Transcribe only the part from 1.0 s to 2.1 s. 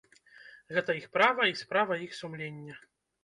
права і справа